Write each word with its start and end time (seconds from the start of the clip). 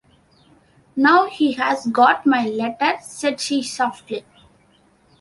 “Now 0.95 1.27
he 1.27 1.51
has 1.51 1.85
got 1.85 2.25
my 2.25 2.47
letter,” 2.47 2.97
said 3.03 3.39
she 3.39 3.61
softly. 3.61 4.25